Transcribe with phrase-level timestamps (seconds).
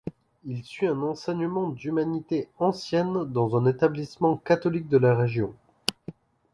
[0.45, 5.53] Il suit un enseignement d'humanités anciennes dans un établissement catholique de la région.